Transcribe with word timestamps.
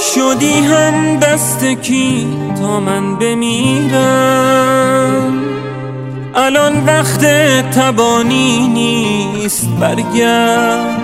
شدی 0.00 0.60
هم 0.60 1.16
دست 1.16 1.64
کی 1.64 2.28
تا 2.60 2.80
من 2.80 3.16
بمیرم؟ 3.16 4.70
الان 6.34 6.84
وقت 6.86 7.24
تبانی 7.70 8.68
نیست 8.68 9.68
برگرد. 9.80 11.00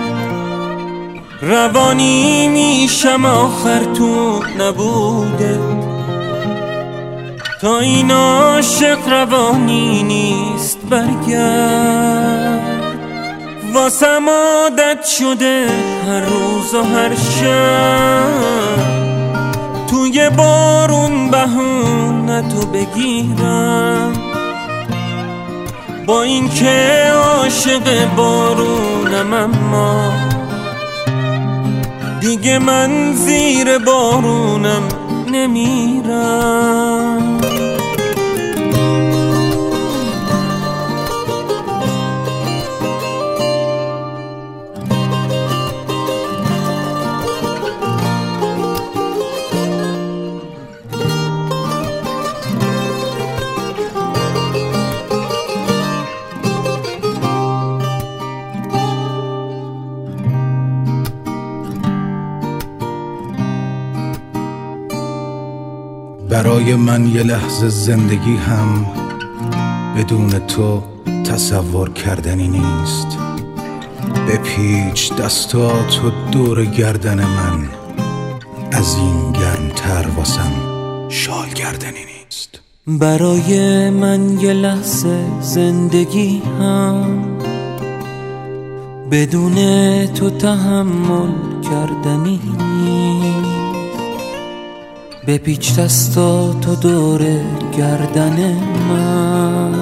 روانی 1.41 2.47
میشم 2.47 3.25
آخر 3.25 3.79
تو 3.83 4.41
نبوده. 4.59 5.59
تا 7.61 7.79
این 7.79 8.11
عاشق 8.11 9.09
روانی 9.09 10.03
نیست 10.03 10.79
برگرد. 10.89 12.61
واسم 13.73 14.29
عادت 14.29 15.05
شده 15.05 15.67
هر 16.07 16.21
روز 16.21 16.73
و 16.73 16.83
هر 16.83 17.15
شب. 17.15 18.66
توی 20.07 20.29
بارون 20.29 21.31
بهونه 21.31 22.41
تو 22.41 22.67
بگیرم. 22.67 24.13
با 26.05 26.21
اینکه 26.21 27.11
عاشق 27.13 28.15
بارونم 28.15 29.33
اما 29.33 30.11
دیگه 32.21 32.59
من 32.59 33.13
زیر 33.13 33.77
بارونم 33.77 34.83
نمیرم. 35.31 36.77
برای 66.29 66.75
من 66.75 67.07
یه 67.07 67.23
لحظه 67.23 67.69
زندگی 67.69 68.35
هم 68.35 68.85
بدون 69.97 70.29
تو 70.29 70.83
تصور 71.23 71.89
کردنی 71.89 72.47
نیست. 72.47 73.07
بپیچ 74.27 75.13
دستاتو 75.13 76.11
دور 76.31 76.65
گردن 76.65 77.19
من. 77.19 77.69
از 78.71 78.95
این 78.95 79.31
گرمتر 79.31 80.07
واسم 80.17 80.51
شال 81.09 81.49
گردنی 81.49 82.05
نیست. 82.05 82.59
برای 82.87 83.89
من 83.89 84.39
یه 84.39 84.53
لحظه 84.53 85.19
زندگی 85.41 86.41
هم 86.59 87.37
بدون 89.11 89.55
تو 90.05 90.29
تحمل 90.29 91.31
کردنی 91.61 92.39
نیست. 92.83 93.56
بپیچ 95.27 95.75
دستا 95.75 96.53
تو 96.53 96.75
دور 96.75 97.21
گردن 97.77 98.53
من. 98.89 99.73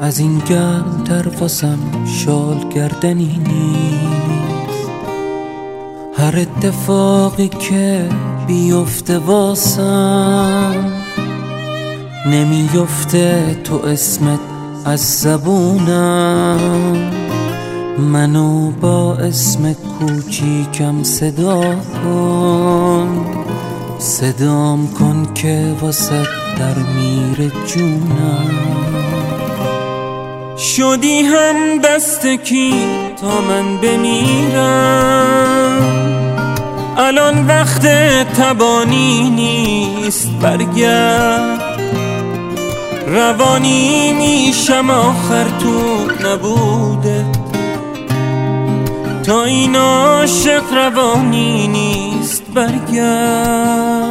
از 0.00 0.18
این 0.18 0.38
گرم 0.38 1.04
تر 1.04 1.28
واسم 1.40 1.78
شال 2.06 2.68
گردنی 2.74 3.40
نیست. 3.46 4.90
هر 6.18 6.38
اتفاقی 6.38 7.48
که 7.48 8.08
بیفته 8.46 9.18
واسم 9.18 10.92
نمیفته 12.26 13.56
تو 13.64 13.74
اسمت 13.74 14.40
از 14.84 15.00
زبونم. 15.00 16.60
منو 17.98 18.70
با 18.70 19.14
اسم 19.14 19.72
کوچیکم 19.72 21.02
صدا 21.02 21.74
کن. 21.74 23.43
صدام 23.98 24.92
کن 24.92 25.34
که 25.34 25.74
واسه 25.80 26.22
در 26.58 26.74
میره 26.74 27.52
جونم. 27.66 28.50
شدی 30.58 31.20
هم 31.20 31.78
دست 31.78 32.26
کی 32.26 32.74
تا 33.20 33.40
من 33.40 33.76
بمیرم؟ 33.76 35.14
الان 36.96 37.46
وقت 37.46 37.86
تبانی 38.36 39.30
نیست 39.30 40.30
برگرد. 40.42 41.60
روانی 43.06 44.12
میشم 44.12 44.90
آخر 44.90 45.44
تو 45.58 46.06
نبوده 46.28 46.93
تا 49.26 49.44
این 49.44 49.76
عاشق 49.76 50.72
روانی 50.72 51.68
نیست 51.68 52.44
برگرد. 52.54 54.03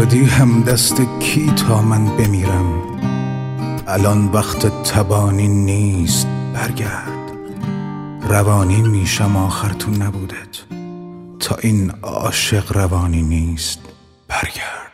شدی 0.00 0.24
هم 0.24 0.62
دست 0.62 1.00
کی 1.20 1.46
تا 1.46 1.82
من 1.82 2.16
بمیرم؟ 2.16 2.82
الان 3.86 4.26
وقت 4.32 4.66
تبانی 4.82 5.48
نیست 5.48 6.26
برگرد. 6.54 7.30
روانی 8.22 8.82
میشم 8.82 9.36
آخر 9.36 9.72
تو 9.72 9.90
نبودت. 9.90 10.58
تا 11.40 11.56
این 11.62 11.90
عاشق 12.02 12.76
روانی 12.76 13.22
نیست 13.22 13.80
برگرد. 14.28 14.89